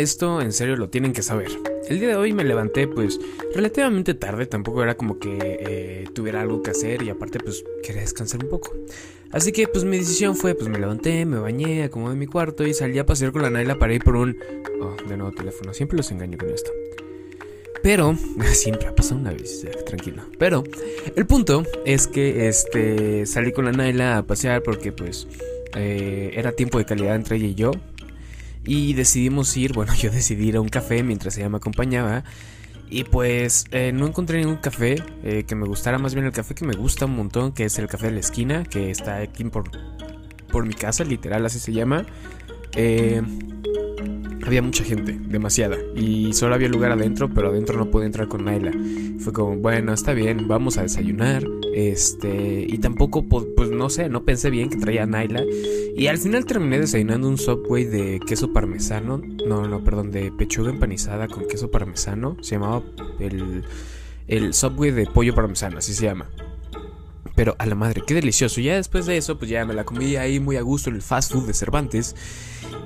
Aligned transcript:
Esto 0.00 0.40
en 0.40 0.54
serio 0.54 0.76
lo 0.76 0.88
tienen 0.88 1.12
que 1.12 1.20
saber. 1.20 1.50
El 1.86 2.00
día 2.00 2.08
de 2.08 2.16
hoy 2.16 2.32
me 2.32 2.42
levanté 2.42 2.88
pues 2.88 3.20
relativamente 3.54 4.14
tarde, 4.14 4.46
tampoco 4.46 4.82
era 4.82 4.94
como 4.94 5.18
que 5.18 5.36
eh, 5.60 6.04
tuviera 6.14 6.40
algo 6.40 6.62
que 6.62 6.70
hacer 6.70 7.02
y 7.02 7.10
aparte 7.10 7.38
pues 7.38 7.62
quería 7.82 8.00
descansar 8.00 8.42
un 8.42 8.48
poco. 8.48 8.74
Así 9.30 9.52
que 9.52 9.68
pues 9.68 9.84
mi 9.84 9.98
decisión 9.98 10.36
fue 10.36 10.54
pues 10.54 10.70
me 10.70 10.78
levanté, 10.78 11.26
me 11.26 11.38
bañé, 11.38 11.82
acomodé 11.82 12.16
mi 12.16 12.26
cuarto 12.26 12.66
y 12.66 12.72
salí 12.72 12.98
a 12.98 13.04
pasear 13.04 13.30
con 13.30 13.42
la 13.42 13.50
Naila 13.50 13.78
para 13.78 13.92
ir 13.92 14.02
por 14.02 14.16
un... 14.16 14.38
Oh, 14.80 14.96
de 15.06 15.18
nuevo 15.18 15.32
teléfono, 15.32 15.74
siempre 15.74 15.98
los 15.98 16.10
engaño 16.10 16.38
con 16.38 16.48
esto. 16.48 16.70
Pero, 17.82 18.16
siempre 18.54 18.88
ha 18.88 18.94
pasado 18.94 19.20
una 19.20 19.32
vez, 19.32 19.66
tranquilo. 19.84 20.22
Pero, 20.38 20.64
el 21.14 21.26
punto 21.26 21.62
es 21.84 22.06
que 22.06 22.48
este 22.48 23.26
salí 23.26 23.52
con 23.52 23.66
la 23.66 23.72
Naila 23.72 24.16
a 24.16 24.22
pasear 24.22 24.62
porque 24.62 24.92
pues 24.92 25.26
eh, 25.76 26.32
era 26.34 26.52
tiempo 26.52 26.78
de 26.78 26.86
calidad 26.86 27.14
entre 27.16 27.36
ella 27.36 27.48
y 27.48 27.54
yo. 27.54 27.72
Y 28.64 28.92
decidimos 28.94 29.56
ir, 29.56 29.72
bueno, 29.72 29.94
yo 30.00 30.10
decidí 30.10 30.48
ir 30.48 30.56
a 30.56 30.60
un 30.60 30.68
café 30.68 31.02
mientras 31.02 31.36
ella 31.38 31.48
me 31.48 31.58
acompañaba. 31.58 32.24
Y 32.88 33.04
pues 33.04 33.66
eh, 33.70 33.92
no 33.92 34.06
encontré 34.06 34.38
ningún 34.38 34.56
café 34.56 34.96
eh, 35.22 35.44
que 35.46 35.54
me 35.54 35.64
gustara, 35.64 35.98
más 35.98 36.12
bien 36.14 36.26
el 36.26 36.32
café 36.32 36.56
que 36.56 36.64
me 36.64 36.74
gusta 36.74 37.04
un 37.04 37.14
montón, 37.14 37.52
que 37.52 37.64
es 37.64 37.78
el 37.78 37.86
café 37.86 38.06
de 38.06 38.14
la 38.14 38.20
esquina, 38.20 38.64
que 38.64 38.90
está 38.90 39.18
aquí 39.18 39.44
por, 39.44 39.70
por 40.50 40.66
mi 40.66 40.74
casa, 40.74 41.04
literal, 41.04 41.46
así 41.46 41.60
se 41.60 41.72
llama. 41.72 42.04
Eh, 42.74 43.22
había 44.46 44.62
mucha 44.62 44.84
gente, 44.84 45.18
demasiada. 45.20 45.76
Y 45.94 46.32
solo 46.32 46.54
había 46.54 46.68
lugar 46.68 46.92
adentro, 46.92 47.28
pero 47.32 47.48
adentro 47.48 47.76
no 47.78 47.90
pude 47.90 48.06
entrar 48.06 48.28
con 48.28 48.44
Naila. 48.44 48.72
Fue 49.18 49.32
como, 49.32 49.56
bueno, 49.56 49.92
está 49.92 50.12
bien, 50.12 50.48
vamos 50.48 50.78
a 50.78 50.82
desayunar. 50.82 51.44
Este, 51.74 52.66
y 52.68 52.78
tampoco, 52.78 53.24
pues 53.28 53.70
no 53.70 53.90
sé, 53.90 54.08
no 54.08 54.24
pensé 54.24 54.50
bien 54.50 54.70
que 54.70 54.76
traía 54.76 55.06
Naila. 55.06 55.44
Y 55.96 56.06
al 56.06 56.18
final 56.18 56.46
terminé 56.46 56.78
desayunando 56.78 57.28
un 57.28 57.38
subway 57.38 57.84
de 57.84 58.20
queso 58.26 58.52
parmesano. 58.52 59.22
No, 59.46 59.68
no, 59.68 59.84
perdón, 59.84 60.10
de 60.10 60.32
pechuga 60.32 60.70
empanizada 60.70 61.28
con 61.28 61.46
queso 61.46 61.70
parmesano. 61.70 62.36
Se 62.40 62.56
llamaba 62.56 62.82
el, 63.18 63.64
el 64.26 64.54
subway 64.54 64.90
de 64.90 65.06
pollo 65.06 65.34
parmesano, 65.34 65.78
así 65.78 65.94
se 65.94 66.06
llama. 66.06 66.28
Pero 67.36 67.56
a 67.58 67.66
la 67.66 67.74
madre, 67.74 68.02
qué 68.06 68.14
delicioso. 68.14 68.60
Ya 68.60 68.76
después 68.76 69.06
de 69.06 69.16
eso, 69.16 69.38
pues 69.38 69.50
ya 69.50 69.64
me 69.64 69.74
la 69.74 69.84
comí 69.84 70.16
ahí 70.16 70.40
muy 70.40 70.56
a 70.56 70.62
gusto 70.62 70.90
en 70.90 70.96
el 70.96 71.02
fast 71.02 71.32
food 71.32 71.46
de 71.46 71.54
Cervantes. 71.54 72.14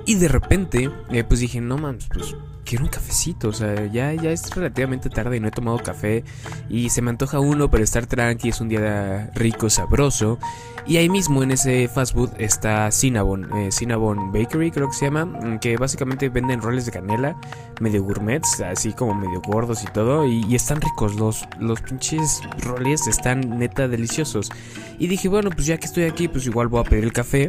Y 0.06 0.16
de 0.16 0.28
repente, 0.28 0.90
eh, 1.10 1.24
pues 1.24 1.40
dije, 1.40 1.60
no 1.60 1.78
mames, 1.78 2.06
pues 2.12 2.34
quiero 2.64 2.84
un 2.84 2.90
cafecito. 2.90 3.48
O 3.48 3.52
sea, 3.52 3.86
ya, 3.86 4.12
ya 4.14 4.30
es 4.30 4.54
relativamente 4.54 5.10
tarde 5.10 5.36
y 5.36 5.40
no 5.40 5.48
he 5.48 5.50
tomado 5.50 5.78
café. 5.78 6.24
Y 6.68 6.90
se 6.90 7.02
me 7.02 7.10
antoja 7.10 7.38
uno 7.40 7.70
para 7.70 7.84
estar 7.84 8.06
tranqui. 8.06 8.48
Es 8.48 8.60
un 8.60 8.68
día 8.68 9.30
rico, 9.34 9.70
sabroso. 9.70 10.38
Y 10.86 10.98
ahí 10.98 11.08
mismo 11.08 11.42
en 11.42 11.50
ese 11.50 11.88
fast 11.88 12.12
food 12.12 12.30
está 12.38 12.90
Cinnabon, 12.90 13.50
eh, 13.56 13.72
Cinnabon 13.72 14.32
Bakery, 14.32 14.70
creo 14.70 14.88
que 14.88 14.94
se 14.94 15.06
llama. 15.06 15.24
Mm, 15.24 15.58
que 15.58 15.76
básicamente 15.78 16.28
venden 16.28 16.60
roles 16.60 16.84
de 16.84 16.92
canela, 16.92 17.36
medio 17.80 18.02
gourmets, 18.02 18.60
así 18.60 18.92
como 18.92 19.14
medio 19.14 19.40
gordos 19.40 19.82
y 19.82 19.86
todo. 19.86 20.26
Y, 20.26 20.54
están 20.54 20.80
ricos, 20.80 21.14
los, 21.16 21.48
los 21.58 21.80
pinches 21.80 22.42
roles 22.58 23.06
están 23.06 23.58
neta 23.58 23.88
deliciosos. 23.88 24.50
Y 24.98 25.06
dije, 25.06 25.28
bueno, 25.28 25.50
pues 25.50 25.66
ya 25.66 25.78
que 25.78 25.86
estoy 25.86 26.04
aquí, 26.04 26.28
pues 26.28 26.46
igual 26.46 26.68
voy 26.68 26.80
a 26.80 26.84
pedir 26.84 27.04
el 27.04 27.12
café. 27.12 27.48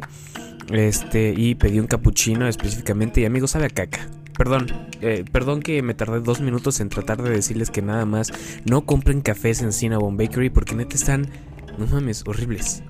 Este, 0.69 1.33
y 1.35 1.55
pedí 1.55 1.79
un 1.79 1.87
cappuccino 1.87 2.47
específicamente. 2.47 3.21
Y 3.21 3.25
amigo, 3.25 3.47
sabe 3.47 3.65
a 3.65 3.69
caca. 3.69 4.07
Perdón, 4.37 4.67
eh, 5.01 5.23
perdón 5.31 5.61
que 5.61 5.81
me 5.81 5.93
tardé 5.93 6.19
dos 6.19 6.41
minutos 6.41 6.81
en 6.81 6.89
tratar 6.89 7.21
de 7.21 7.29
decirles 7.29 7.71
que 7.71 7.81
nada 7.81 8.05
más 8.05 8.33
no 8.65 8.85
compren 8.85 9.21
cafés 9.21 9.61
en 9.61 9.71
Cinnabon 9.71 10.17
Bakery 10.17 10.49
porque 10.49 10.75
neta 10.75 10.95
están, 10.95 11.29
no 11.77 11.87
mames, 11.87 12.23
horribles. 12.27 12.83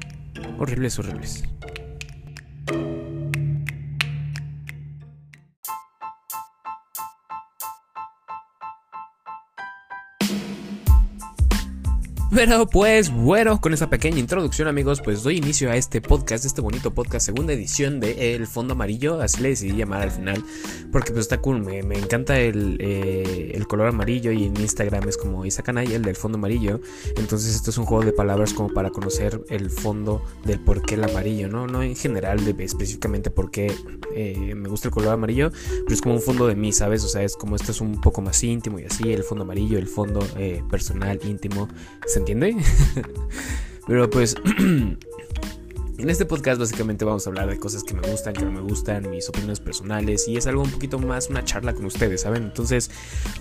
Horribles, 0.58 0.98
horribles. 0.98 1.44
Pero 12.36 12.68
pues 12.68 13.14
bueno, 13.14 13.62
con 13.62 13.74
esa 13.74 13.90
pequeña 13.90 14.20
introducción 14.20 14.68
amigos, 14.68 15.00
pues 15.00 15.24
doy 15.24 15.38
inicio 15.38 15.72
a 15.72 15.78
este 15.78 16.02
podcast, 16.02 16.44
este 16.44 16.60
bonito 16.60 16.94
podcast, 16.94 17.26
segunda 17.26 17.54
edición 17.54 18.02
de 18.02 18.36
El 18.36 18.46
Fondo 18.46 18.74
Amarillo, 18.74 19.22
así 19.22 19.42
le 19.42 19.50
decidí 19.50 19.78
llamar 19.78 20.02
al 20.02 20.12
final, 20.12 20.44
porque 20.92 21.14
pues 21.14 21.22
está 21.22 21.38
cool, 21.38 21.62
me, 21.62 21.80
encanta 21.80 22.38
el, 22.38 22.76
eh, 22.82 23.54
el, 23.56 23.66
color 23.68 23.88
amarillo 23.88 24.34
y 24.34 24.44
en 24.44 24.60
Instagram 24.60 25.08
es 25.08 25.16
como 25.16 25.46
Isakanay, 25.46 25.94
el 25.94 26.02
del 26.02 26.18
fondo 26.18 26.38
amarillo, 26.38 26.82
entonces 27.16 27.56
esto 27.56 27.70
es 27.70 27.78
un 27.78 27.86
juego 27.86 28.04
de 28.04 28.12
palabras 28.12 28.52
como 28.52 28.74
para 28.74 28.90
conocer 28.90 29.42
el 29.50 29.70
fondo 29.70 30.22
del 30.44 30.60
por 30.60 30.82
qué 30.82 30.96
el 30.96 31.06
amarillo, 31.06 31.48
¿no? 31.48 31.68
No 31.68 31.84
en 31.84 31.96
general 31.96 32.46
específicamente 32.60 33.30
por 33.30 33.50
qué 33.50 33.74
eh, 34.14 34.56
me 34.56 34.68
gusta 34.68 34.90
el 34.90 34.94
color 34.94 35.14
amarillo, 35.14 35.52
pero 35.52 35.94
es 35.94 36.02
como 36.02 36.16
un 36.16 36.22
fondo 36.22 36.48
de 36.48 36.56
mí, 36.56 36.74
¿sabes? 36.74 37.02
O 37.06 37.08
sea, 37.08 37.24
es 37.24 37.38
como 37.38 37.56
esto 37.56 37.72
es 37.72 37.80
un 37.80 38.02
poco 38.02 38.22
más 38.22 38.44
íntimo 38.44 38.78
y 38.78 38.84
así, 38.84 39.14
el 39.14 39.24
fondo 39.24 39.46
amarillo, 39.46 39.78
el 39.78 39.88
fondo 39.88 40.20
eh, 40.38 40.62
personal, 40.70 41.18
íntimo, 41.24 41.70
entiende? 42.26 42.56
Pero 43.88 44.10
pues 44.10 44.36
en 45.98 46.10
este 46.10 46.26
podcast 46.26 46.60
básicamente 46.60 47.06
vamos 47.06 47.26
a 47.26 47.30
hablar 47.30 47.48
de 47.48 47.60
cosas 47.60 47.84
que 47.84 47.94
me 47.94 48.02
gustan, 48.10 48.34
que 48.34 48.44
no 48.44 48.52
me 48.52 48.62
gustan, 48.62 49.10
mis 49.12 49.30
opiniones 49.30 49.60
personales 49.60 50.28
y 50.28 50.38
es 50.38 50.48
algo 50.48 50.64
un 50.64 50.72
poquito 50.72 50.98
más 50.98 51.30
una 51.30 51.44
charla 51.44 51.74
con 51.74 51.86
ustedes, 51.86 52.22
¿saben? 52.22 52.44
Entonces 52.44 52.90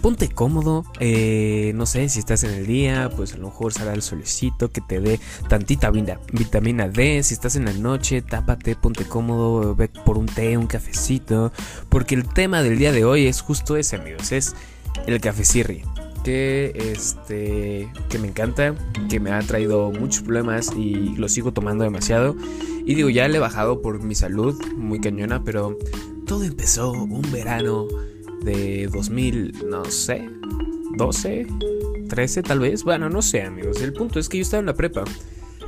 ponte 0.03 0.28
cómodo, 0.28 0.84
eh, 1.00 1.73
no 1.75 1.87
sé 1.87 2.09
si 2.11 2.19
estás 2.19 2.44
en 2.44 2.50
el 2.50 2.67
día, 2.67 3.11
pues 3.17 3.33
a 3.33 3.39
lo 3.39 3.47
mejor 3.47 3.73
sale 3.73 3.93
el 3.94 4.03
solecito 4.03 4.71
que 4.71 4.83
te 4.83 5.00
dé 5.00 5.19
tantita 5.49 5.91
vitamina 5.91 6.89
D, 6.89 7.23
si 7.23 7.33
estás 7.33 7.56
en 7.56 7.65
la 7.65 7.73
noche, 7.73 8.21
tápate, 8.21 8.77
ponte 8.77 9.05
cómodo, 9.05 9.75
ve 9.75 9.89
por 9.89 10.19
un 10.19 10.27
té, 10.27 10.59
un 10.59 10.67
cafecito, 10.67 11.53
porque 11.89 12.15
el 12.15 12.28
tema 12.28 12.62
del 12.62 12.78
día 12.78 12.93
de 12.93 13.06
hoy 13.06 13.27
es 13.27 13.41
justo 13.41 13.78
ese, 13.78 13.97
amigos, 13.97 14.31
es 14.31 14.55
el 15.06 15.21
cafecirri 15.21 15.83
que 16.25 16.73
este 16.75 17.89
que 18.09 18.19
me 18.19 18.29
encanta, 18.29 18.75
que 19.09 19.21
me 19.21 19.31
ha 19.31 19.41
traído 19.41 19.93
muchos 19.93 20.23
problemas 20.23 20.73
y 20.77 21.15
lo 21.17 21.29
sigo 21.29 21.53
tomando 21.53 21.85
demasiado. 21.85 22.35
Y 22.85 22.97
digo, 22.97 23.11
ya 23.11 23.29
le 23.29 23.37
he 23.37 23.41
bajado 23.41 23.81
por 23.81 24.03
mi 24.03 24.15
salud, 24.15 24.61
muy 24.77 25.01
cañona, 25.01 25.45
pero 25.45 25.79
todo 26.27 26.43
empezó 26.43 26.91
un 26.93 27.23
verano 27.31 27.87
de 28.43 28.89
2000, 28.93 29.69
no 29.69 29.85
sé, 29.85 30.29
12, 30.97 31.47
13 32.09 32.43
tal 32.43 32.59
vez. 32.59 32.83
Bueno, 32.83 33.09
no 33.09 33.23
sé, 33.23 33.43
amigos. 33.43 33.81
El 33.81 33.93
punto 33.93 34.19
es 34.19 34.29
que 34.29 34.39
yo 34.39 34.43
estaba 34.43 34.61
en 34.61 34.67
la 34.67 34.75
prepa. 34.75 35.05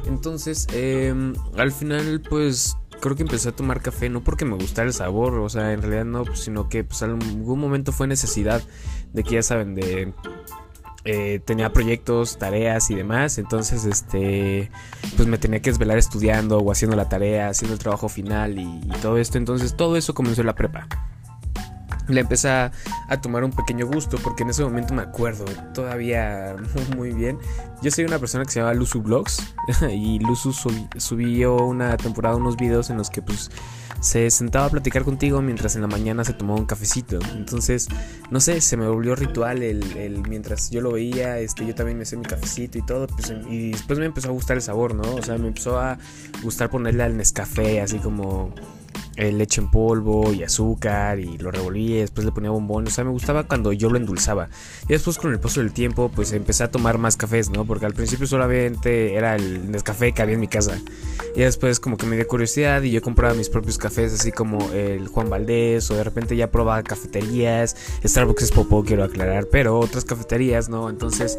Entonces, 0.06 0.67
em, 0.73 1.34
al 1.56 1.73
final, 1.73 2.23
pues 2.28 2.77
creo 3.06 3.17
que 3.17 3.22
empecé 3.22 3.50
a 3.50 3.53
tomar 3.53 3.81
café 3.83 4.09
no 4.09 4.21
porque 4.25 4.44
me 4.44 4.56
gustara 4.56 4.89
el 4.89 4.93
sabor, 4.93 5.39
o 5.39 5.49
sea, 5.49 5.72
en 5.72 5.81
realidad 5.81 6.05
no, 6.05 6.25
sino 6.34 6.69
que 6.69 6.83
pues 6.83 7.03
algún 7.03 7.61
momento 7.61 7.93
fue 7.93 8.09
necesidad 8.09 8.61
de 9.12 9.22
que 9.22 9.37
ya 9.37 9.43
saben, 9.43 9.77
de 9.77 10.12
eh, 11.05 11.41
tenía 11.44 11.72
proyectos, 11.72 12.37
tareas 12.37 12.91
y 12.91 12.97
demás, 12.97 13.39
entonces 13.39 13.84
este 13.84 14.72
pues 15.17 15.28
me 15.28 15.39
tenía 15.39 15.61
que 15.61 15.71
desvelar 15.71 15.99
estudiando 15.99 16.59
o 16.59 16.72
haciendo 16.72 16.97
la 16.97 17.09
tarea, 17.09 17.49
haciendo 17.49 17.75
el 17.75 17.78
trabajo 17.78 18.09
final 18.09 18.59
y, 18.59 18.81
todo 19.00 19.19
esto, 19.19 19.38
entonces 19.38 19.77
todo 19.77 19.97
eso 19.97 20.12
comenzó 20.12 20.41
en 20.41 20.49
la 20.49 20.56
prepa. 20.56 20.88
Le 22.09 22.21
empecé 22.21 22.49
a, 22.49 22.72
tomar 23.22 23.44
un 23.44 23.50
pequeño 23.50 23.87
gusto 23.87 24.19
porque 24.22 24.43
en 24.43 24.50
ese 24.50 24.62
momento 24.62 24.94
me 24.94 25.03
acuerdo 25.03 25.44
todavía 25.75 26.56
muy, 26.97 27.12
bien. 27.12 27.39
Yo 27.83 27.91
soy 27.91 28.05
una 28.05 28.19
persona 28.19 28.44
que 28.44 28.50
se 28.50 28.61
llama 28.61 28.75
Luzu 28.75 29.03
Vlogs 29.03 29.55
y 29.93 30.19
Luzu 30.21 30.53
subió 30.97 31.56
una 31.56 31.97
temporada 31.97 32.37
unos 32.37 32.56
videos 32.56 32.91
en 32.91 32.99
los 32.99 33.11
que 33.11 33.23
pues 33.23 33.50
se 34.00 34.31
sentaba 34.31 34.67
a 34.67 34.70
platicar 34.70 35.05
contigo 35.05 35.41
mientras 35.43 35.75
en 35.76 35.82
la 35.82 35.88
mañana 35.88 36.25
se 36.25 36.32
tomaba 36.32 36.58
un 36.58 36.67
cafecito. 36.67 37.19
Entonces, 37.35 37.88
no 38.31 38.41
sé, 38.41 38.61
se 38.61 38.76
me 38.76 38.87
volvió 38.87 39.17
ritual 39.17 39.62
el, 39.62 40.23
mientras 40.29 40.70
yo 40.70 40.81
lo 40.81 40.93
veía, 40.93 41.38
este, 41.38 41.67
yo 41.67 41.75
también 41.75 41.99
me 41.99 42.05
hacía 42.05 42.19
mi 42.19 42.25
cafecito 42.25 42.79
y 42.79 42.82
todo, 42.82 43.06
pues, 43.06 43.32
y 43.49 43.73
después 43.73 43.99
me 43.99 44.06
empezó 44.06 44.29
a 44.29 44.32
gustar 44.32 44.56
el 44.56 44.62
sabor, 44.62 44.94
¿no? 44.94 45.14
O 45.14 45.23
sea, 45.23 45.38
me 45.38 45.49
empezó 45.49 45.79
a 45.81 45.99
gustar 46.43 46.70
ponerle 46.70 47.03
al 47.03 47.17
Nescafé, 47.17 47.81
así 47.81 47.99
como 47.99 48.55
leche 49.17 49.61
en 49.61 49.71
polvo 49.71 50.33
y 50.33 50.43
azúcar 50.43 51.19
y 51.19 51.39
lo 51.39 51.51
revolvía 51.51 51.67
después 52.01 52.25
le 52.25 52.33
ponía 52.33 52.51
bombón. 52.51 52.87
O 52.87 52.91
sea, 52.91 53.05
me 53.05 53.11
gustaba 53.11 53.45
cuando 53.45 53.73
yo 53.73 53.91
lo 53.91 53.97
endulzaba. 53.97 54.49
Y 54.85 54.93
después 54.93 55.19
con 55.19 55.33
el 55.33 55.41
paso 55.41 55.61
del 55.61 55.73
tiempo, 55.73 56.11
pues 56.15 56.33
empecé 56.33 56.65
a 56.65 56.71
tomar 56.71 56.99
más 56.99 57.17
cafés, 57.17 57.51
¿no? 57.51 57.65
Porque 57.65 57.87
al 57.87 57.95
principio 57.95 58.27
solamente 58.27 59.15
era 59.15 59.37
el 59.37 59.71
Nescafé 59.71 60.13
que 60.13 60.23
había 60.23 60.35
en 60.35 60.41
mi 60.41 60.49
casa. 60.49 60.79
Y 61.35 61.41
después 61.41 61.81
como 61.81 61.97
que 61.97 62.07
me 62.07 62.17
dio 62.17 62.27
curiosidad 62.27 62.83
y 62.83 62.91
yo 62.91 63.03
compraba 63.03 63.35
mis 63.35 63.49
propios 63.49 63.79
cafés, 63.79 64.13
así 64.13 64.33
como 64.33 64.71
el 64.73 65.09
Juan 65.09 65.29
Valdés 65.29 65.91
o 65.91 65.95
de 65.95 66.05
repente 66.05 66.37
ya 66.37 66.51
probaba 66.51 66.83
cafeterías. 66.83 67.77
Starbucks 68.05 68.45
es 68.45 68.53
popó, 68.53 68.85
quiero 68.85 69.05
aclarar, 69.05 69.49
pero 69.51 69.79
otras 69.79 70.05
cafeterías, 70.05 70.69
¿no? 70.69 70.89
Entonces 70.89 71.39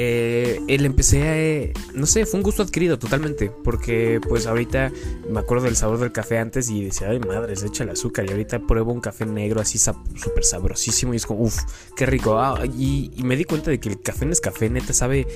eh, 0.00 0.60
él 0.68 0.86
empecé 0.86 1.74
a, 1.74 1.96
no 1.98 2.06
sé, 2.06 2.24
fue 2.24 2.38
un 2.38 2.44
gusto 2.44 2.62
adquirido 2.62 2.98
totalmente, 2.98 3.50
porque 3.64 4.20
pues 4.28 4.46
ahorita 4.46 4.92
me 5.28 5.40
acuerdo 5.40 5.64
del 5.64 5.74
sabor 5.74 5.98
del 5.98 6.12
café 6.12 6.38
antes 6.38 6.70
y 6.70 6.84
decía, 6.84 7.07
ay 7.08 7.20
madre, 7.20 7.56
se 7.56 7.66
echa 7.66 7.84
el 7.84 7.90
azúcar 7.90 8.26
y 8.26 8.30
ahorita 8.30 8.60
pruebo 8.60 8.92
un 8.92 9.00
café 9.00 9.26
negro 9.26 9.60
así 9.60 9.78
súper 9.78 10.44
sabrosísimo 10.44 11.14
y 11.14 11.16
es 11.16 11.26
como, 11.26 11.42
uff, 11.42 11.58
qué 11.96 12.06
rico. 12.06 12.38
Ah, 12.38 12.64
y, 12.66 13.10
me 13.22 13.36
di 13.36 13.44
cuenta 13.44 13.70
de 13.70 13.80
que 13.80 13.88
el 13.88 14.00
café 14.00 14.24
en 14.24 14.32
café 14.42 14.70
neta 14.70 14.92
sabe 14.92 15.26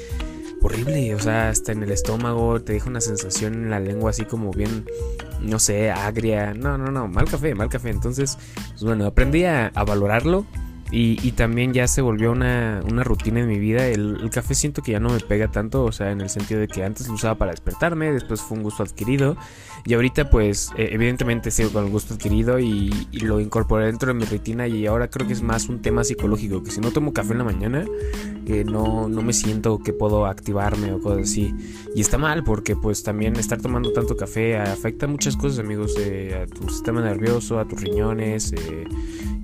horrible, 0.60 1.14
o 1.14 1.18
sea, 1.18 1.48
hasta 1.48 1.72
en 1.72 1.82
el 1.82 1.90
estómago, 1.90 2.60
te 2.62 2.74
deja 2.74 2.88
una 2.88 3.00
sensación 3.00 3.54
en 3.54 3.70
la 3.70 3.80
lengua 3.80 4.10
así 4.10 4.24
como 4.24 4.52
bien, 4.52 4.84
no 5.40 5.58
sé, 5.58 5.90
agria. 5.90 6.54
No, 6.54 6.78
no, 6.78 6.90
no, 6.90 7.08
mal 7.08 7.28
café, 7.28 7.54
mal 7.54 7.68
café. 7.68 7.90
Entonces, 7.90 8.38
pues 8.70 8.84
bueno, 8.84 9.06
aprendí 9.06 9.44
a 9.44 9.70
valorarlo 9.84 10.46
y, 10.94 11.32
también 11.32 11.72
ya 11.72 11.88
se 11.88 12.02
volvió 12.02 12.32
una, 12.32 12.82
rutina 12.82 13.40
en 13.40 13.48
mi 13.48 13.58
vida. 13.58 13.86
El, 13.86 14.28
café 14.30 14.54
siento 14.54 14.82
que 14.82 14.92
ya 14.92 15.00
no 15.00 15.08
me 15.08 15.20
pega 15.20 15.48
tanto, 15.48 15.84
o 15.84 15.92
sea, 15.92 16.10
en 16.10 16.20
el 16.20 16.28
sentido 16.28 16.60
de 16.60 16.68
que 16.68 16.84
antes 16.84 17.08
lo 17.08 17.14
usaba 17.14 17.36
para 17.36 17.50
despertarme, 17.50 18.12
después 18.12 18.42
fue 18.42 18.58
un 18.58 18.62
gusto 18.62 18.82
adquirido. 18.82 19.38
Y 19.86 19.94
ahorita 19.94 20.28
pues 20.28 20.70
eh, 20.76 20.90
evidentemente 20.92 21.50
sigo 21.50 21.70
con 21.70 21.86
el 21.86 21.90
gusto 21.90 22.12
adquirido 22.14 22.60
y, 22.60 22.90
lo 23.12 23.40
incorporé 23.40 23.86
dentro 23.86 24.08
de 24.12 24.18
mi 24.18 24.26
rutina 24.26 24.68
y 24.68 24.86
ahora 24.86 25.08
creo 25.08 25.26
que 25.26 25.32
es 25.32 25.42
más 25.42 25.68
un 25.68 25.80
tema 25.80 26.04
psicológico, 26.04 26.62
que 26.62 26.70
si 26.70 26.80
no 26.80 26.90
tomo 26.90 27.14
café 27.14 27.32
en 27.32 27.38
la 27.38 27.44
mañana, 27.44 27.84
eh, 28.46 28.64
no, 28.64 29.08
no 29.08 29.22
me 29.22 29.32
siento 29.32 29.78
que 29.78 29.94
puedo 29.94 30.26
activarme 30.26 30.92
o 30.92 31.00
cosas 31.00 31.22
así. 31.22 31.54
Y 31.94 32.02
está 32.02 32.18
mal 32.18 32.44
porque 32.44 32.76
pues 32.76 33.02
también 33.02 33.36
estar 33.36 33.62
tomando 33.62 33.92
tanto 33.92 34.14
café 34.14 34.58
afecta 34.58 35.06
muchas 35.06 35.36
cosas, 35.36 35.60
amigos, 35.60 35.94
eh, 35.98 36.42
a 36.42 36.46
tu 36.46 36.68
sistema 36.68 37.00
nervioso, 37.00 37.58
a 37.58 37.66
tus 37.66 37.80
riñones 37.80 38.52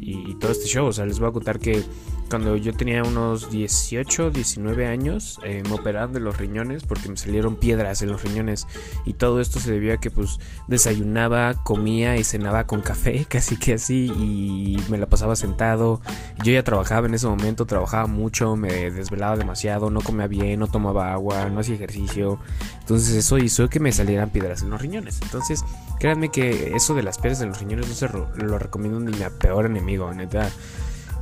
y, 0.01 0.35
todo 0.37 0.53
este 0.53 0.67
show. 0.67 0.87
O 0.87 0.93
sea, 0.93 1.07
les 1.07 1.19
voy 1.19 1.29
a 1.29 1.33
contar 1.33 1.59
que 1.59 1.83
cuando 2.29 2.57
yo 2.57 2.73
tenía 2.75 3.03
unos 3.03 3.51
18, 3.51 4.31
19 4.31 4.87
años, 4.87 5.41
eh, 5.45 5.63
me 5.69 5.75
operaron 5.75 6.13
de 6.13 6.21
los 6.21 6.37
riñones 6.37 6.85
porque 6.85 7.09
me 7.09 7.17
salieron 7.17 7.57
piedras 7.57 8.03
en 8.03 8.11
los 8.11 8.23
riñones. 8.23 8.67
Y 9.05 9.15
todo 9.15 9.41
esto 9.41 9.61
se 9.61 9.73
debió 9.73 9.95
a 9.95 9.97
que 9.97 10.11
pues 10.11 10.39
desayunaba, 10.67 11.55
comía 11.65 12.17
y 12.17 12.25
cenaba 12.25 12.67
con 12.67 12.83
café, 12.83 13.25
casi 13.29 13.57
que 13.57 13.75
así, 13.75 14.13
y 14.17 14.77
me 14.91 14.99
la 14.99 15.07
pasaba 15.07 15.37
sentado. 15.37 16.01
Yo 16.45 16.53
ya 16.53 16.63
trabajaba 16.63 17.07
en 17.07 17.15
ese 17.15 17.27
momento, 17.27 17.67
trabajaba 17.67 18.07
mucho, 18.07 18.57
me 18.57 18.91
desvelaba 18.91 19.37
demasiado, 19.37 19.91
no 19.91 20.01
comía 20.01 20.27
bien, 20.27 20.61
no 20.61 20.67
tomaba 20.69 21.13
agua, 21.13 21.49
no 21.51 21.61
hacía 21.61 21.77
ejercicio. 21.77 22.39
Entonces 22.81 23.15
eso 23.15 23.39
hizo 23.39 23.69
que 23.69 23.81
me 23.81 23.93
salieran 23.93 24.31
piedras 24.31 24.63
en 24.63 24.71
los 24.71 24.81
riñones. 24.81 25.21
Entonces, 25.23 25.65
créanme 25.99 26.31
que 26.31 26.75
eso 26.75 26.95
de 26.95 27.03
las 27.03 27.19
piedras 27.19 27.41
en 27.41 27.49
los 27.49 27.59
riñones 27.59 27.89
no 27.89 27.95
se 27.95 28.09
lo 28.09 28.59
recomiendo 28.59 29.01
ni 29.01 29.23
a 29.23 29.31
peor 29.31 29.67
enemigo, 29.67 30.13
neta 30.13 30.51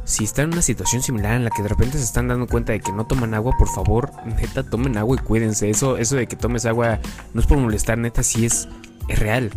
si 0.07 0.23
están 0.23 0.47
en 0.47 0.53
una 0.53 0.63
situación 0.63 1.03
similar 1.03 1.35
en 1.35 1.45
la 1.45 1.51
que 1.51 1.63
de 1.63 1.69
repente 1.69 1.99
se 1.99 2.05
están 2.05 2.29
dando 2.29 2.47
cuenta 2.47 2.73
de 2.73 2.81
que 2.81 2.93
no 2.93 3.07
toman 3.07 3.35
agua, 3.35 3.55
por 3.59 3.69
favor, 3.69 4.11
neta, 4.25 4.63
tomen 4.63 4.97
agua 4.97 5.17
y 5.21 5.25
cuídense. 5.25 5.69
Eso, 5.69 5.99
eso 5.99 6.17
de 6.17 6.27
que 6.29 6.37
tomes 6.37 6.65
agua 6.65 7.01
no 7.35 7.41
es 7.41 7.47
por 7.47 7.59
molestar, 7.59 7.99
neta, 7.99 8.23
sí 8.23 8.47
es, 8.47 8.69
es 9.09 9.19
real. 9.19 9.51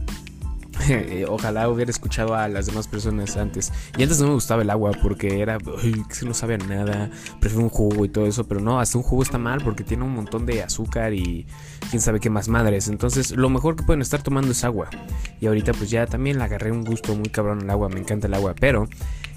Ojalá 1.29 1.69
hubiera 1.69 1.91
escuchado 1.91 2.33
a 2.33 2.47
las 2.47 2.65
demás 2.65 2.87
personas 2.87 3.37
antes. 3.37 3.71
Y 3.95 4.01
antes 4.01 4.19
no 4.19 4.27
me 4.27 4.33
gustaba 4.33 4.63
el 4.63 4.71
agua 4.71 4.91
porque 5.03 5.39
era, 5.39 5.59
que 5.59 6.15
se 6.15 6.25
no 6.25 6.33
sabe 6.33 6.57
nada, 6.57 7.11
prefiero 7.39 7.63
un 7.63 7.69
jugo 7.69 8.03
y 8.05 8.09
todo 8.09 8.25
eso, 8.25 8.45
pero 8.47 8.59
no, 8.59 8.79
hasta 8.79 8.97
un 8.97 9.03
jugo 9.03 9.21
está 9.21 9.37
mal 9.37 9.61
porque 9.63 9.83
tiene 9.83 10.03
un 10.03 10.15
montón 10.15 10.47
de 10.47 10.63
azúcar 10.63 11.13
y 11.13 11.45
quién 11.91 12.01
sabe 12.01 12.19
qué 12.19 12.31
más 12.31 12.47
madres. 12.47 12.87
Entonces, 12.87 13.31
lo 13.31 13.49
mejor 13.49 13.75
que 13.75 13.83
pueden 13.83 14.01
estar 14.01 14.23
tomando 14.23 14.51
es 14.51 14.63
agua. 14.63 14.89
Y 15.39 15.45
ahorita 15.45 15.73
pues 15.73 15.91
ya 15.91 16.07
también 16.07 16.39
le 16.39 16.43
agarré 16.43 16.71
un 16.71 16.83
gusto 16.83 17.13
muy 17.13 17.29
cabrón 17.29 17.61
al 17.61 17.69
agua, 17.69 17.89
me 17.89 17.99
encanta 17.99 18.25
el 18.25 18.33
agua, 18.33 18.55
pero 18.59 18.87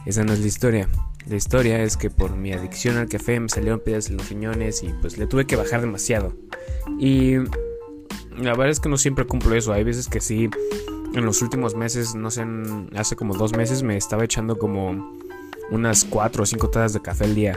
esa 0.07 0.25
no 0.25 0.33
es 0.33 0.41
la 0.41 0.47
historia. 0.47 0.89
La 1.29 1.37
historia 1.37 1.83
es 1.83 1.97
que 1.97 2.11
por 2.11 2.35
mi 2.35 2.53
adicción 2.53 2.97
al 2.97 3.09
café 3.09 3.39
me 3.39 3.49
salieron 3.49 3.81
piedras 3.81 4.11
en 4.11 4.17
los 4.17 4.29
riñones 4.29 4.83
y 4.83 4.89
pues 5.01 5.19
le 5.19 5.27
tuve 5.27 5.47
que 5.47 5.57
bajar 5.57 5.81
demasiado. 5.81 6.35
Y 6.99 7.37
la 8.37 8.53
verdad 8.53 8.71
es 8.71 8.81
que 8.81 8.89
no 8.89 8.97
siempre 8.97 9.27
cumplo 9.27 9.55
eso. 9.55 9.73
Hay 9.73 9.85
veces 9.85 10.09
que 10.09 10.21
sí. 10.21 10.51
En 11.15 11.25
los 11.25 11.43
últimos 11.43 11.75
meses, 11.75 12.15
no 12.15 12.31
sé, 12.31 12.45
hace 12.97 13.17
como 13.17 13.35
dos 13.35 13.55
meses 13.55 13.83
me 13.83 13.97
estaba 13.97 14.25
echando 14.25 14.57
como 14.59 15.13
unas 15.71 16.05
cuatro 16.05 16.43
o 16.43 16.47
cinco 16.47 16.71
tazas 16.71 16.95
de 16.95 17.03
café 17.03 17.25
al 17.25 17.35
día. 17.35 17.57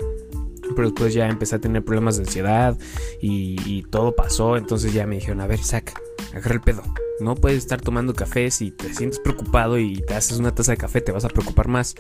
Pero 0.76 0.90
después 0.90 1.14
ya 1.14 1.28
empecé 1.28 1.56
a 1.56 1.60
tener 1.60 1.84
problemas 1.84 2.18
de 2.18 2.24
ansiedad 2.24 2.78
y, 3.22 3.84
todo 3.90 4.16
pasó. 4.16 4.58
Entonces 4.58 4.94
ya 4.94 5.08
me 5.08 5.16
dijeron, 5.16 5.42
a 5.42 5.48
ver, 5.48 5.60
saca, 5.60 5.94
agarra 6.36 6.56
el 6.56 6.62
pedo. 6.62 6.84
No 7.20 7.36
puedes 7.36 7.60
estar 7.60 7.82
tomando 7.82 8.14
café 8.14 8.52
si 8.52 8.72
te 8.72 8.94
sientes 8.94 9.20
preocupado 9.20 9.80
y 9.80 10.02
te 10.02 10.16
haces 10.16 10.38
una 10.38 10.54
taza 10.54 10.74
de 10.74 10.78
café, 10.78 11.02
te 11.02 11.12
vas 11.12 11.26
a 11.26 11.30
preocupar 11.30 11.68
más. 11.68 11.96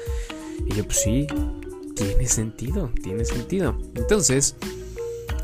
Y 0.66 0.76
yo, 0.76 0.84
pues 0.86 1.02
sí, 1.02 1.28
tiene 1.96 2.28
sentido, 2.28 2.92
tiene 3.02 3.26
sentido. 3.26 3.78
Entonces, 3.96 4.56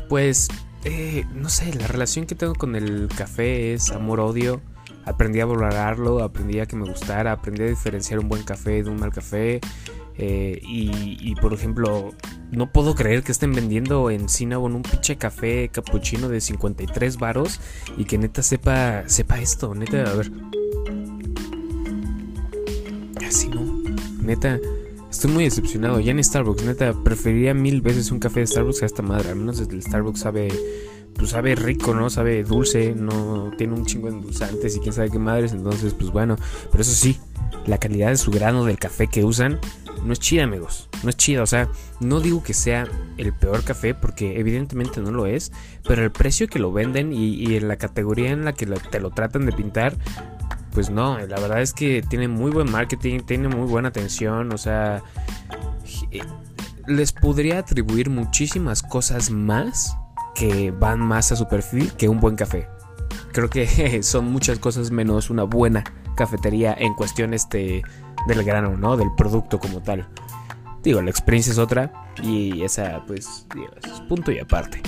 pues, 0.08 0.48
eh, 0.84 1.24
no 1.34 1.48
sé, 1.48 1.74
la 1.74 1.86
relación 1.86 2.26
que 2.26 2.34
tengo 2.34 2.54
con 2.54 2.76
el 2.76 3.08
café 3.16 3.72
es 3.72 3.90
amor-odio. 3.90 4.60
Aprendí 5.04 5.40
a 5.40 5.46
valorarlo, 5.46 6.22
aprendí 6.22 6.60
a 6.60 6.66
que 6.66 6.76
me 6.76 6.88
gustara, 6.88 7.32
aprendí 7.32 7.62
a 7.62 7.66
diferenciar 7.66 8.20
un 8.20 8.28
buen 8.28 8.44
café 8.44 8.82
de 8.82 8.90
un 8.90 9.00
mal 9.00 9.12
café. 9.12 9.60
Eh, 10.18 10.60
y, 10.62 11.34
por 11.36 11.54
ejemplo, 11.54 12.12
no 12.50 12.70
puedo 12.70 12.94
creer 12.94 13.22
que 13.22 13.32
estén 13.32 13.52
vendiendo 13.52 14.10
en 14.10 14.28
Cinnabon 14.28 14.74
un 14.74 14.82
pinche 14.82 15.16
café 15.16 15.68
capuchino 15.68 16.28
de 16.28 16.40
53 16.40 17.16
varos 17.18 17.60
y 17.96 18.04
que 18.04 18.18
neta 18.18 18.42
sepa, 18.42 19.08
sepa 19.08 19.40
esto, 19.40 19.74
neta, 19.74 20.02
a 20.02 20.14
ver. 20.14 20.30
Así 23.26 23.48
no, 23.48 23.82
neta, 24.22 24.60
estoy 25.10 25.30
muy 25.30 25.44
decepcionado. 25.44 26.00
Ya 26.00 26.12
en 26.12 26.22
Starbucks, 26.22 26.64
neta, 26.64 26.92
preferiría 27.04 27.54
mil 27.54 27.80
veces 27.80 28.10
un 28.10 28.18
café 28.18 28.40
de 28.40 28.46
Starbucks 28.46 28.80
que 28.80 28.86
esta 28.86 29.02
madre. 29.02 29.30
Al 29.30 29.36
menos 29.36 29.60
el 29.60 29.82
Starbucks 29.82 30.20
sabe, 30.20 30.48
pues 31.14 31.30
sabe 31.30 31.54
rico, 31.54 31.94
¿no? 31.94 32.10
Sabe 32.10 32.44
dulce, 32.44 32.94
no 32.94 33.50
tiene 33.56 33.74
un 33.74 33.86
chingo 33.86 34.08
de 34.08 34.16
endulzantes 34.16 34.76
y 34.76 34.80
quién 34.80 34.92
sabe 34.92 35.10
qué 35.10 35.18
madres. 35.18 35.52
Entonces, 35.52 35.94
pues 35.94 36.10
bueno, 36.10 36.36
pero 36.70 36.82
eso 36.82 36.92
sí, 36.92 37.18
la 37.66 37.78
calidad 37.78 38.08
de 38.08 38.16
su 38.16 38.30
grano 38.30 38.64
del 38.64 38.78
café 38.78 39.06
que 39.06 39.24
usan 39.24 39.58
no 40.04 40.12
es 40.12 40.18
chida, 40.18 40.44
amigos. 40.44 40.88
No 41.02 41.10
es 41.10 41.16
chida. 41.16 41.42
O 41.42 41.46
sea, 41.46 41.68
no 42.00 42.20
digo 42.20 42.42
que 42.42 42.54
sea 42.54 42.86
el 43.16 43.32
peor 43.32 43.64
café, 43.64 43.94
porque 43.94 44.38
evidentemente 44.38 45.00
no 45.00 45.10
lo 45.10 45.26
es. 45.26 45.52
Pero 45.86 46.02
el 46.02 46.10
precio 46.10 46.48
que 46.48 46.58
lo 46.58 46.72
venden 46.72 47.12
y, 47.12 47.56
en 47.56 47.68
la 47.68 47.76
categoría 47.76 48.30
en 48.30 48.44
la 48.44 48.52
que 48.52 48.66
te 48.66 49.00
lo 49.00 49.10
tratan 49.10 49.46
de 49.46 49.52
pintar, 49.52 49.96
pues 50.72 50.90
no. 50.90 51.18
La 51.18 51.40
verdad 51.40 51.62
es 51.62 51.72
que 51.72 52.02
tiene 52.02 52.28
muy 52.28 52.50
buen 52.50 52.70
marketing, 52.70 53.20
tiene 53.20 53.48
muy 53.48 53.66
buena 53.66 53.88
atención. 53.88 54.52
O 54.52 54.58
sea, 54.58 55.02
eh, 56.10 56.20
les 56.86 57.12
podría 57.12 57.58
atribuir 57.58 58.10
muchísimas 58.10 58.82
cosas 58.82 59.30
más 59.30 59.96
que 60.34 60.70
van 60.70 61.00
más 61.00 61.30
a 61.32 61.36
su 61.36 61.46
perfil 61.48 61.92
que 61.92 62.08
un 62.08 62.20
buen 62.20 62.36
café. 62.36 62.68
Creo 63.32 63.48
que 63.48 64.02
son 64.02 64.26
muchas 64.26 64.58
cosas 64.58 64.90
menos 64.90 65.30
una 65.30 65.44
buena 65.44 65.84
cafetería 66.14 66.74
en 66.78 66.94
cuestión 66.94 67.34
este 67.34 67.82
del 68.26 68.44
grano, 68.44 68.76
¿no? 68.76 68.96
Del 68.96 69.12
producto 69.16 69.58
como 69.58 69.82
tal. 69.82 70.06
Digo, 70.82 71.00
la 71.00 71.10
experiencia 71.10 71.52
es 71.52 71.58
otra 71.58 72.12
y 72.22 72.62
esa, 72.62 73.04
pues, 73.06 73.46
punto 74.08 74.32
y 74.32 74.38
aparte. 74.38 74.82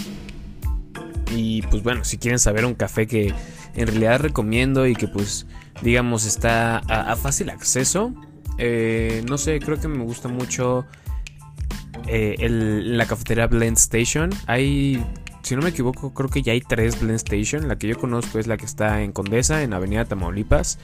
Y 1.30 1.62
pues 1.62 1.82
bueno, 1.82 2.04
si 2.04 2.18
quieren 2.18 2.38
saber 2.38 2.64
un 2.64 2.74
café 2.74 3.06
que 3.06 3.32
en 3.74 3.86
realidad 3.86 4.20
recomiendo 4.20 4.86
y 4.86 4.94
que 4.94 5.08
pues, 5.08 5.46
digamos, 5.82 6.26
está 6.26 6.78
a, 6.78 7.16
fácil 7.16 7.50
acceso, 7.50 8.12
eh, 8.58 9.24
no 9.28 9.38
sé, 9.38 9.58
creo 9.58 9.80
que 9.80 9.88
me 9.88 10.04
gusta 10.04 10.28
mucho 10.28 10.84
eh, 12.06 12.36
la 12.48 13.06
cafetería 13.06 13.46
Blend 13.46 13.76
Station. 13.76 14.30
Hay, 14.46 15.04
si 15.42 15.56
no 15.56 15.62
me 15.62 15.70
equivoco, 15.70 16.12
creo 16.12 16.28
que 16.28 16.42
ya 16.42 16.52
hay 16.52 16.60
tres 16.60 17.00
Blend 17.00 17.16
Station. 17.16 17.68
La 17.68 17.78
que 17.78 17.88
yo 17.88 17.98
conozco 17.98 18.38
es 18.38 18.46
la 18.46 18.56
que 18.56 18.64
está 18.64 19.02
en 19.02 19.12
Condesa, 19.12 19.62
en 19.62 19.72
Avenida 19.72 20.04
Tamaulipas. 20.04 20.78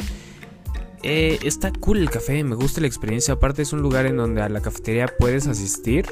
Eh, 1.03 1.39
está 1.45 1.73
cool 1.73 1.99
el 1.99 2.11
café, 2.11 2.45
me 2.45 2.55
gusta 2.55 2.81
la 2.81 2.87
experiencia. 2.87 3.35
Aparte 3.35 3.63
es 3.63 3.73
un 3.73 3.81
lugar 3.81 4.07
en 4.07 4.17
donde 4.17 4.43
a 4.43 4.49
la 4.49 4.61
cafetería 4.61 5.07
puedes 5.19 5.47
asistir 5.47 6.07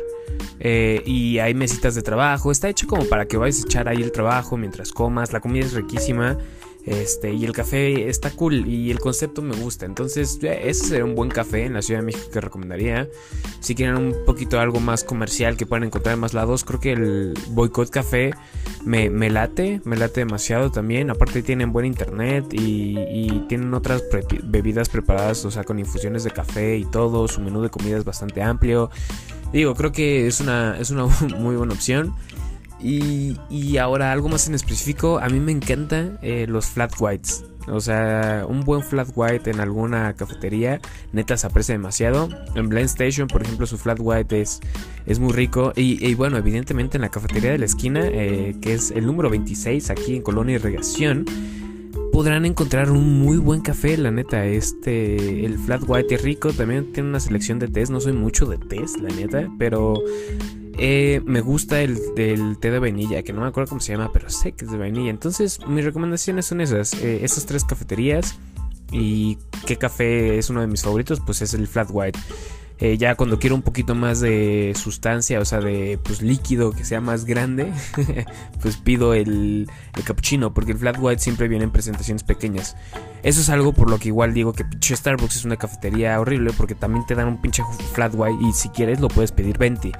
eh, 0.61 1.03
y 1.05 1.39
hay 1.39 1.55
mesitas 1.55 1.95
de 1.95 2.03
trabajo. 2.03 2.51
Está 2.51 2.69
hecho 2.69 2.87
como 2.87 3.05
para 3.05 3.27
que 3.27 3.37
vayas 3.37 3.63
a 3.63 3.67
echar 3.67 3.89
ahí 3.89 4.03
el 4.03 4.13
trabajo 4.13 4.57
mientras 4.57 4.93
comas. 4.93 5.33
La 5.33 5.41
comida 5.41 5.67
es 5.67 5.75
riquísima. 5.75 6.39
Este, 6.87 7.35
y 7.35 7.45
el 7.45 7.53
café 7.53 8.09
está 8.09 8.31
cool 8.31 8.67
y 8.67 8.91
el 8.91 8.99
concepto 8.99 9.43
me 9.43 9.55
gusta. 9.57 9.85
Entonces, 9.85 10.39
ese 10.43 10.87
sería 10.87 11.05
un 11.05 11.15
buen 11.15 11.29
café 11.29 11.67
en 11.67 11.75
la 11.75 11.83
Ciudad 11.83 12.01
de 12.01 12.07
México 12.07 12.31
que 12.33 12.41
recomendaría. 12.41 13.09
Si 13.61 13.75
quieren 13.75 13.97
un 13.97 14.15
poquito 14.25 14.59
algo 14.59 14.81
más 14.81 15.05
comercial 15.05 15.57
que 15.57 15.67
pueden 15.67 15.85
encontrar 15.85 16.15
en 16.15 16.21
más 16.21 16.33
lados, 16.33 16.65
creo 16.65 16.81
que 16.81 16.93
el 16.93 17.35
Boycott 17.51 17.91
Café 17.91 18.31
me, 18.85 19.09
late, 19.29 19.83
me 19.85 19.97
late 19.97 20.21
demasiado 20.21 20.71
también. 20.71 21.11
Aparte, 21.11 21.43
tienen 21.43 21.73
buen 21.73 21.85
internet 21.85 22.47
y, 22.53 23.45
tienen 23.49 23.75
otras 23.75 24.03
bebidas 24.45 24.89
preparadas, 24.89 25.45
o 25.45 25.51
sea, 25.51 25.65
con 25.65 25.79
infusiones 25.79 26.25
de 26.25 26.31
café 26.31 26.79
y 26.79 26.85
todo. 26.85 27.29
Su 27.29 27.41
menú 27.41 27.61
de 27.61 27.71
comida 27.71 27.99
es 27.99 28.05
bastante 28.05 28.43
amplio. 28.43 28.91
Digo, 29.53 29.75
creo 29.75 29.93
que 29.93 30.27
es 30.27 30.41
una, 30.41 30.79
es 30.79 30.91
una 30.91 31.07
muy 31.39 31.57
buena 31.57 31.75
opción. 31.75 32.15
Y, 32.81 33.77
ahora 33.79 34.13
algo 34.13 34.29
más 34.29 34.47
en 34.49 34.55
específico, 34.55 35.19
a 35.19 35.29
mí 35.29 35.41
me 35.41 35.53
encantan 35.53 36.19
eh, 36.23 36.47
los 36.49 36.67
flat 36.67 36.93
whites. 36.99 37.45
O 37.71 37.81
sea, 37.81 38.47
un 38.49 38.61
buen 38.61 38.83
flat 38.83 39.09
white 39.15 39.51
en 39.51 39.61
alguna 39.61 40.15
cafetería, 40.15 40.81
neta 41.13 41.37
se 41.37 41.47
aprecia 41.47 41.75
demasiado. 41.75 42.29
En 42.55 42.69
Blend 42.69 42.87
Station, 42.87 43.29
por 43.29 43.43
ejemplo, 43.43 43.67
su 43.67 43.77
flat 43.77 43.99
white 44.01 44.41
es, 44.41 44.61
es 45.07 45.19
muy 45.19 45.33
rico. 45.33 45.73
Y, 45.77 46.15
bueno, 46.15 46.39
evidentemente 46.39 46.97
en 46.97 47.03
la 47.03 47.11
cafetería 47.11 47.53
de 47.53 47.59
la 47.59 47.67
esquina, 47.67 48.01
eh, 48.05 48.57
que 48.61 48.75
es 48.75 48.91
el 48.91 49.07
número 49.07 49.29
26 49.29 49.91
aquí 49.91 50.17
en 50.17 50.23
Colonia 50.23 50.55
Irrigación 50.55 51.27
podrán 52.19 52.45
encontrar 52.45 52.91
un 52.91 53.21
muy 53.21 53.37
buen 53.37 53.61
café, 53.61 53.97
la 53.97 54.11
neta. 54.11 54.45
Este, 54.45 55.47
el 55.47 55.57
Flat 55.57 55.85
White 55.87 56.17
es 56.17 56.23
rico, 56.23 56.53
también 56.53 56.93
tiene 56.93 57.11
una 57.11 57.21
selección 57.21 57.61
de 57.61 57.69
tés. 57.69 57.91
No 57.91 58.01
soy 58.01 58.13
mucho 58.13 58.45
de 58.47 58.59
tés, 58.59 59.01
la 59.01 59.09
neta, 59.09 59.49
pero 59.57 60.03
eh, 60.79 61.23
me 61.25 61.41
gusta 61.43 61.81
el 61.81 61.97
té 62.17 62.73
de 62.73 62.79
vainilla, 62.81 63.23
que 63.23 63.33
no 63.33 63.43
me 63.43 63.47
acuerdo 63.47 63.69
cómo 63.69 63.81
se 63.81 63.93
llama, 63.93 64.11
pero 64.13 64.31
sé 64.31 64.51
que 64.51 64.65
es 64.65 64.71
de 64.73 64.79
vainilla. 64.79 65.11
Entonces, 65.11 65.61
mis 65.69 65.85
recomendaciones 65.85 66.47
son 66.47 66.61
esas: 66.61 66.93
eh, 66.95 67.21
esas 67.23 67.47
tres 67.47 67.63
cafeterías. 67.65 68.37
¿Y 68.91 69.39
qué 69.65 69.77
café 69.77 70.39
es 70.39 70.51
uno 70.51 70.61
de 70.61 70.67
mis 70.67 70.83
favoritos? 70.83 71.21
Pues 71.21 71.41
es 71.41 71.55
el 71.55 71.69
Flat 71.69 71.89
White. 71.93 72.19
Eh, 72.81 72.97
ya 72.97 73.17
cuando 73.17 73.41
quiero 73.41 73.57
un 73.57 73.63
poquito 73.63 73.97
más 73.97 74.21
de 74.21 74.73
sustancia, 74.77 75.41
o 75.41 75.45
sea, 75.45 75.61
de 75.61 75.99
pues 76.03 76.23
líquido 76.23 76.71
que 76.71 76.85
sea 76.85 77.01
más 77.01 77.25
grande, 77.25 77.73
pues 78.63 78.77
pido 78.77 79.15
el, 79.15 79.69
el 79.97 80.05
cappuccino, 80.05 80.55
porque 80.55 80.73
el 80.73 80.79
flat 80.79 80.97
white 81.01 81.21
siempre 81.21 81.49
viene 81.49 81.65
en 81.65 81.73
presentaciones 81.73 82.23
pequeñas. 82.23 82.77
Eso 83.25 83.41
es 83.41 83.49
algo 83.51 83.73
por 83.73 83.91
lo 83.91 83.99
que 83.99 84.09
igual 84.09 84.33
digo 84.33 84.53
que 84.53 84.65
pinche 84.65 84.95
Starbucks 84.95 85.37
es 85.37 85.45
una 85.45 85.57
cafetería 85.57 86.21
horrible, 86.21 86.53
porque 86.57 86.77
también 86.77 87.05
te 87.05 87.17
dan 87.17 87.27
un 87.27 87.41
pinche 87.41 87.65
flat 87.95 88.13
white 88.15 88.39
y 88.41 88.53
si 88.53 88.69
quieres 88.69 89.01
lo 89.01 89.09
puedes 89.09 89.33
pedir 89.33 89.59
20. 89.59 89.93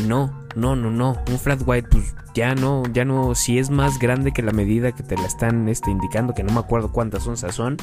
No, 0.00 0.44
no, 0.56 0.74
no, 0.76 0.90
no, 0.90 1.16
un 1.30 1.38
flat 1.38 1.60
white 1.64 1.88
pues 1.88 2.14
ya 2.34 2.54
no, 2.54 2.82
ya 2.92 3.04
no, 3.04 3.34
si 3.34 3.58
es 3.58 3.70
más 3.70 3.98
grande 3.98 4.32
que 4.32 4.42
la 4.42 4.52
medida 4.52 4.92
que 4.92 5.02
te 5.02 5.16
la 5.16 5.24
están 5.24 5.68
este, 5.68 5.90
indicando, 5.90 6.34
que 6.34 6.42
no 6.42 6.52
me 6.52 6.58
acuerdo 6.58 6.90
cuántas 6.90 7.26
onzas 7.26 7.54
son, 7.54 7.76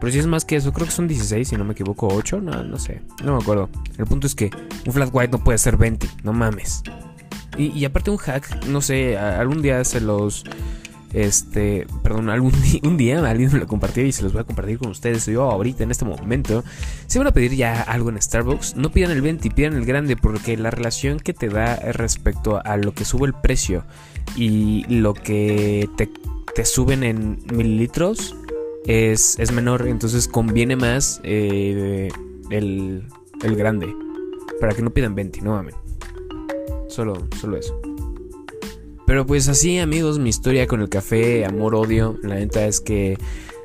pero 0.00 0.12
si 0.12 0.18
es 0.18 0.26
más 0.26 0.44
que 0.44 0.56
eso, 0.56 0.72
creo 0.72 0.86
que 0.86 0.92
son 0.92 1.08
16, 1.08 1.48
si 1.48 1.56
no 1.56 1.64
me 1.64 1.72
equivoco, 1.72 2.08
8, 2.08 2.40
no, 2.40 2.62
no 2.64 2.78
sé, 2.78 3.02
no 3.24 3.36
me 3.36 3.42
acuerdo. 3.42 3.70
El 3.96 4.04
punto 4.06 4.26
es 4.26 4.34
que 4.34 4.50
un 4.86 4.92
flat 4.92 5.08
white 5.12 5.32
no 5.32 5.42
puede 5.42 5.58
ser 5.58 5.76
20, 5.76 6.06
no 6.22 6.32
mames. 6.32 6.82
Y, 7.56 7.68
y 7.68 7.84
aparte 7.84 8.10
un 8.10 8.18
hack, 8.18 8.66
no 8.66 8.80
sé, 8.80 9.16
algún 9.16 9.62
día 9.62 9.82
se 9.84 10.00
los 10.00 10.44
este, 11.14 11.86
perdón, 12.02 12.28
algún 12.28 12.52
un 12.82 12.96
día 12.96 13.24
alguien 13.28 13.50
me 13.52 13.60
lo 13.60 13.66
compartió 13.66 14.04
y 14.04 14.12
se 14.12 14.22
los 14.22 14.32
voy 14.32 14.42
a 14.42 14.44
compartir 14.44 14.78
con 14.78 14.90
ustedes. 14.90 15.24
Yo 15.26 15.50
ahorita 15.50 15.84
en 15.84 15.90
este 15.90 16.04
momento, 16.04 16.64
si 17.06 17.18
van 17.18 17.28
a 17.28 17.32
pedir 17.32 17.54
ya 17.54 17.80
algo 17.82 18.10
en 18.10 18.20
Starbucks, 18.20 18.76
no 18.76 18.90
pidan 18.90 19.12
el 19.12 19.22
20, 19.22 19.48
pidan 19.50 19.74
el 19.74 19.86
grande 19.86 20.16
porque 20.16 20.56
la 20.56 20.70
relación 20.70 21.20
que 21.20 21.32
te 21.32 21.48
da 21.48 21.76
respecto 21.76 22.60
a 22.64 22.76
lo 22.76 22.92
que 22.92 23.04
sube 23.04 23.26
el 23.26 23.34
precio 23.34 23.84
y 24.36 24.84
lo 24.88 25.14
que 25.14 25.88
te, 25.96 26.64
suben 26.64 27.04
en 27.04 27.38
mililitros 27.52 28.36
es, 28.86 29.38
es, 29.38 29.52
menor, 29.52 29.86
entonces 29.86 30.28
conviene 30.28 30.76
más 30.76 31.20
eh, 31.24 32.08
el, 32.50 33.06
el 33.42 33.56
grande 33.56 33.94
para 34.60 34.74
que 34.74 34.82
no 34.82 34.90
pidan 34.90 35.14
20, 35.14 35.40
no 35.42 35.52
mamen. 35.52 35.74
Solo, 36.88 37.26
solo 37.40 37.56
eso. 37.56 37.93
Pero 39.06 39.26
pues 39.26 39.48
así 39.48 39.78
amigos, 39.78 40.18
mi 40.18 40.30
historia 40.30 40.66
con 40.66 40.80
el 40.80 40.88
café, 40.88 41.44
amor, 41.44 41.74
odio, 41.74 42.18
la 42.22 42.36
neta 42.36 42.66
es 42.66 42.80
que 42.80 43.18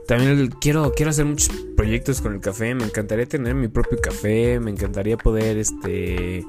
también 0.10 0.50
quiero, 0.60 0.91
quiero 0.96 1.12
hacer 1.12 1.25
muchos 1.25 1.51
proyectos 1.77 2.19
con 2.19 2.34
el 2.34 2.41
café. 2.41 2.74
Me 2.74 2.84
encantaría 2.84 3.27
tener 3.27 3.53
mi 3.53 3.67
propio 3.67 4.01
café. 4.01 4.60
Me 4.60 4.72
encantaría 4.72 5.17
poder, 5.17 5.60
este, 5.60 6.43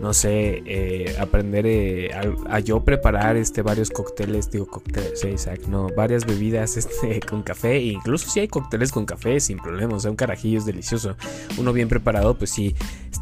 no 0.00 0.12
sé, 0.12 0.64
eh, 0.66 1.14
aprender 1.20 1.64
eh, 1.64 2.10
a, 2.12 2.58
yo 2.58 2.84
preparar, 2.84 3.36
este, 3.36 3.62
varios 3.62 3.90
cócteles. 3.90 4.50
Digo 4.50 4.66
cócteles, 4.66 5.20
sí, 5.20 5.28
exacto, 5.28 5.68
no, 5.68 5.86
varias 5.96 6.26
bebidas, 6.26 6.76
este, 6.76 7.20
con 7.20 7.44
café. 7.44 7.76
E 7.76 7.92
incluso 7.92 8.28
si 8.28 8.40
hay 8.40 8.48
cócteles 8.48 8.90
con 8.90 9.06
café, 9.06 9.38
sin 9.38 9.58
problema. 9.58 9.94
O 9.94 10.00
sea, 10.00 10.10
un 10.10 10.16
carajillo 10.16 10.58
es 10.58 10.66
delicioso. 10.66 11.16
Uno 11.56 11.72
bien 11.72 11.88
preparado, 11.88 12.36
pues 12.36 12.50
sí, 12.50 12.74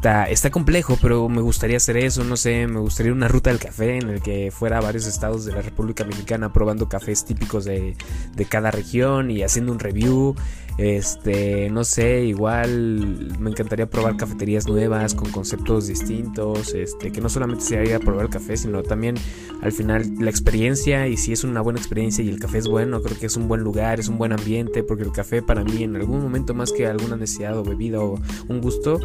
está, 0.03 0.25
está 0.25 0.51
complejo, 0.51 0.97
pero 1.01 1.29
me 1.29 1.41
gustaría 1.41 1.77
hacer 1.77 1.95
eso. 1.95 2.25
No 2.25 2.35
sé, 2.35 2.67
me 2.67 2.81
gustaría 2.81 3.13
una 3.13 3.29
ruta 3.29 3.51
del 3.51 3.59
café 3.59 3.99
en 3.99 4.09
el 4.09 4.21
que 4.21 4.51
fuera 4.51 4.79
a 4.79 4.81
varios 4.81 5.07
estados 5.07 5.45
de 5.45 5.53
la 5.53 5.61
República 5.61 6.03
Mexicana 6.03 6.51
probando 6.51 6.89
cafés 6.89 7.23
típicos 7.23 7.63
de, 7.63 7.95
de 8.35 8.45
cada 8.45 8.69
región 8.69 9.31
y 9.31 9.43
haciendo 9.43 9.71
un 9.71 9.79
review. 9.79 10.35
Este, 10.77 11.69
no 11.69 11.83
sé, 11.83 12.25
igual 12.25 13.35
me 13.39 13.51
encantaría 13.51 13.89
probar 13.89 14.17
cafeterías 14.17 14.67
nuevas 14.67 15.13
con 15.13 15.31
conceptos 15.31 15.87
distintos, 15.87 16.73
este, 16.73 17.11
que 17.11 17.21
no 17.21 17.29
solamente 17.29 17.63
sea 17.63 17.83
ir 17.83 17.93
a 17.93 17.99
probar 17.99 18.29
café, 18.29 18.57
sino 18.57 18.81
también 18.81 19.15
al 19.61 19.71
final 19.71 20.03
la 20.19 20.31
experiencia 20.31 21.07
y 21.07 21.15
si 21.15 21.31
es 21.31 21.43
una 21.43 21.61
buena 21.61 21.79
experiencia 21.79 22.23
y 22.23 22.29
el 22.29 22.39
café 22.39 22.57
es 22.57 22.67
bueno, 22.67 23.01
creo 23.03 23.17
que 23.19 23.27
es 23.27 23.37
un 23.37 23.47
buen 23.47 23.61
lugar, 23.61 23.99
es 23.99 24.07
un 24.07 24.17
buen 24.17 24.33
ambiente, 24.33 24.81
porque 24.83 25.03
el 25.03 25.11
café 25.11 25.43
para 25.43 25.63
mí 25.63 25.83
en 25.83 25.95
algún 25.95 26.21
momento 26.21 26.55
más 26.55 26.71
que 26.71 26.87
alguna 26.87 27.17
necesidad 27.17 27.55
o 27.55 27.63
bebida 27.63 27.99
o 27.99 28.19
un 28.47 28.59
gusto, 28.59 28.99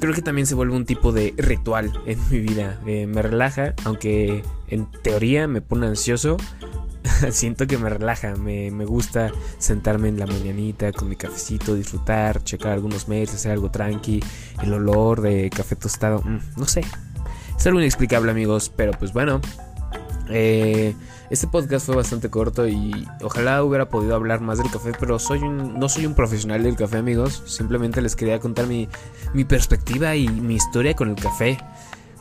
creo 0.00 0.14
que 0.14 0.22
también 0.22 0.46
se 0.46 0.54
vuelve 0.54 0.74
un 0.74 0.86
tipo 0.86 1.12
de 1.12 1.34
ritual 1.36 1.92
en 2.06 2.18
mi 2.30 2.40
vida. 2.40 2.80
Eh, 2.86 3.06
me 3.06 3.22
relaja, 3.22 3.74
aunque 3.84 4.42
en 4.68 4.90
teoría 5.02 5.46
me 5.46 5.60
pone 5.60 5.86
ansioso. 5.86 6.38
siento 7.30 7.66
que 7.66 7.78
me 7.78 7.88
relaja, 7.88 8.34
me, 8.34 8.70
gusta 8.84 9.30
sentarme 9.58 10.08
en 10.08 10.18
la 10.18 10.26
mañanita 10.26 10.92
con 10.92 11.08
mi 11.08 11.16
cafecito, 11.16 11.74
disfrutar, 11.74 12.42
checar 12.42 12.72
algunos 12.72 13.08
mails, 13.08 13.34
hacer 13.34 13.52
algo 13.52 13.70
tranqui, 13.70 14.22
el 14.62 14.72
olor 14.72 15.20
de 15.20 15.50
café 15.50 15.76
tostado, 15.76 16.22
mm, 16.22 16.40
no 16.56 16.66
sé. 16.66 16.82
Es 17.56 17.66
algo 17.66 17.78
inexplicable 17.78 18.30
amigos, 18.30 18.72
pero 18.74 18.92
pues 18.92 19.12
bueno. 19.12 19.40
Eh, 20.30 20.94
este 21.30 21.46
podcast 21.46 21.86
fue 21.86 21.96
bastante 21.96 22.30
corto 22.30 22.66
y 22.68 23.06
ojalá 23.22 23.62
hubiera 23.62 23.88
podido 23.88 24.14
hablar 24.14 24.40
más 24.40 24.58
del 24.58 24.70
café, 24.70 24.92
pero 24.98 25.18
soy 25.18 25.40
no 25.40 25.88
soy 25.88 26.06
un 26.06 26.14
profesional 26.14 26.62
del 26.62 26.76
café 26.76 26.98
amigos, 26.98 27.42
simplemente 27.46 28.00
les 28.02 28.16
quería 28.16 28.38
contar 28.40 28.66
mi, 28.66 28.88
mi 29.34 29.44
perspectiva 29.44 30.16
y 30.16 30.28
mi 30.28 30.54
historia 30.54 30.94
con 30.94 31.10
el 31.10 31.16
café 31.16 31.58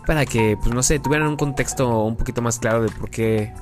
para 0.06 0.26
que, 0.26 0.58
pues 0.62 0.74
no 0.74 0.82
sé, 0.82 1.00
tuvieran 1.00 1.28
un 1.28 1.38
contexto 1.38 2.04
un 2.04 2.16
poquito 2.16 2.42
más 2.42 2.60
claro 2.60 2.84
de 2.84 2.90
por 2.90 3.10
qué 3.10 3.54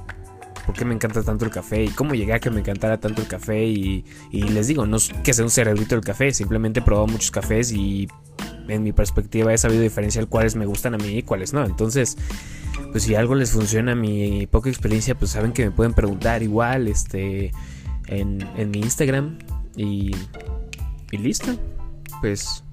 por 0.67 0.75
qué 0.75 0.83
me 0.83 0.93
encanta 0.93 1.23
tanto 1.23 1.45
el 1.45 1.51
café 1.51 1.85
y 1.85 1.87
cómo 1.87 2.13
llegué 2.13 2.33
a 2.33 2.39
que 2.39 2.49
me 2.49 2.59
encantara 2.59 2.99
tanto 2.99 3.21
el 3.21 3.27
café. 3.27 3.65
Y, 3.65 4.03
les 4.31 4.67
digo, 4.67 4.85
no 4.85 4.97
es 4.97 5.09
que 5.23 5.33
sea 5.33 5.45
un 5.45 5.49
cerebrito 5.49 5.95
el 5.95 6.01
café, 6.01 6.33
simplemente 6.33 6.81
he 6.81 6.83
probado 6.83 7.07
muchos 7.07 7.31
cafés 7.31 7.71
y 7.71 8.07
en 8.67 8.83
mi 8.83 8.91
perspectiva 8.91 9.53
he 9.53 9.57
sabido 9.57 9.81
diferenciar 9.81 10.27
cuáles 10.27 10.55
me 10.55 10.65
gustan 10.65 10.93
a 10.95 10.97
mí 10.97 11.17
y 11.17 11.23
cuáles 11.23 11.53
no. 11.53 11.65
Entonces, 11.65 12.17
pues 12.91 13.03
si 13.03 13.15
algo 13.15 13.35
les 13.35 13.51
funciona 13.51 13.93
a 13.93 13.95
mi 13.95 14.47
poca 14.47 14.69
experiencia, 14.69 15.15
pues 15.15 15.31
saben 15.31 15.53
que 15.53 15.65
me 15.65 15.71
pueden 15.71 15.93
preguntar 15.93 16.43
igual 16.43 16.87
este, 16.87 17.51
en, 18.07 18.47
en 18.57 18.71
mi 18.71 18.79
Instagram 18.79 19.37
y, 19.75 20.11
y 21.11 21.17
listo. 21.17 21.55
Pues 22.21 22.63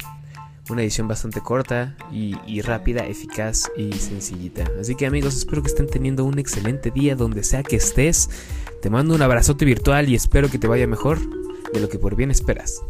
una 0.70 0.82
edición 0.82 1.08
bastante 1.08 1.40
corta 1.40 1.96
y, 2.10 2.60
rápida, 2.62 3.06
eficaz 3.06 3.70
y 3.76 3.92
sencillita. 3.92 4.64
Así 4.80 4.94
que 4.94 5.06
amigos, 5.06 5.36
espero 5.36 5.62
que 5.62 5.68
estén 5.68 5.86
teniendo 5.86 6.24
un 6.24 6.38
excelente 6.38 6.90
día 6.90 7.16
donde 7.16 7.44
sea 7.44 7.62
que 7.62 7.76
estés. 7.76 8.30
Te 8.80 8.90
mando 8.90 9.14
un 9.14 9.22
abrazote 9.22 9.64
virtual 9.64 10.08
y 10.08 10.14
espero 10.14 10.50
que 10.50 10.58
te 10.58 10.66
vaya 10.66 10.86
mejor 10.86 11.18
de 11.72 11.80
lo 11.80 11.88
que 11.88 11.98
por 11.98 12.16
bien 12.16 12.30
esperas. 12.30 12.82